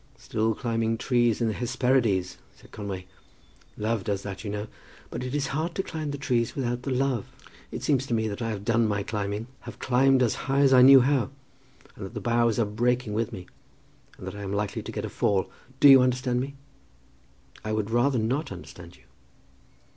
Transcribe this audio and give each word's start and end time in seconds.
"Still 0.17 0.55
climbing 0.55 0.97
trees 0.97 1.41
in 1.41 1.47
the 1.47 1.53
Hesperides," 1.53 2.39
said 2.55 2.71
Conway. 2.71 3.05
"Love 3.77 4.03
does 4.03 4.23
that, 4.23 4.43
you 4.43 4.49
know; 4.49 4.65
but 5.11 5.23
it 5.23 5.35
is 5.35 5.45
hard 5.53 5.75
to 5.75 5.83
climb 5.83 6.09
the 6.09 6.17
trees 6.17 6.55
without 6.55 6.81
the 6.81 6.89
love. 6.89 7.27
It 7.69 7.83
seems 7.83 8.07
to 8.07 8.15
me 8.15 8.27
that 8.27 8.41
I 8.41 8.49
have 8.49 8.65
done 8.65 8.87
my 8.87 9.03
climbing, 9.03 9.45
have 9.59 9.77
clomb 9.77 10.19
as 10.23 10.33
high 10.49 10.61
as 10.61 10.73
I 10.73 10.81
knew 10.81 11.01
how, 11.01 11.29
and 11.95 12.03
that 12.07 12.15
the 12.15 12.19
boughs 12.19 12.57
are 12.57 12.65
breaking 12.65 13.13
with 13.13 13.31
me, 13.31 13.45
and 14.17 14.25
that 14.25 14.33
I 14.33 14.41
am 14.41 14.53
likely 14.53 14.81
to 14.81 14.91
get 14.91 15.05
a 15.05 15.09
fall. 15.09 15.51
Do 15.79 15.87
you 15.87 16.01
understand 16.01 16.41
me?" 16.41 16.55
"I 17.63 17.71
would 17.71 17.91
rather 17.91 18.17
not 18.17 18.51
understand 18.51 18.97
you." 18.97 19.03